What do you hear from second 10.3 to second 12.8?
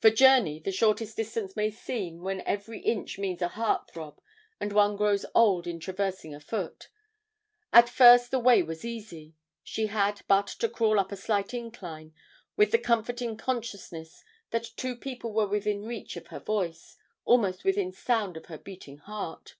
to crawl up a slight incline with the